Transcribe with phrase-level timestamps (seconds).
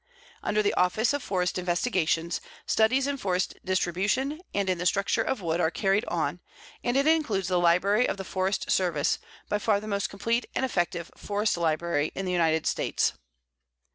[0.41, 5.43] Under the Office of Forest Investigations, studies in forest distribution and in the structure of
[5.43, 6.39] wood are carried on,
[6.83, 10.65] and it includes the Library of the Forest Service, by far the most complete and
[10.65, 13.13] effective forest library in the United States.